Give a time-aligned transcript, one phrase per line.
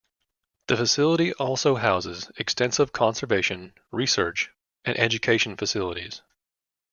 [0.65, 4.49] The facility also houses extensive conservation, research,
[4.83, 6.23] and education facilities.